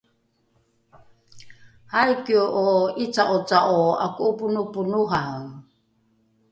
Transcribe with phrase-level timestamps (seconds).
[1.99, 2.65] aikie’o
[3.03, 5.39] ’ica’oca’o ’ako’oponoponohae?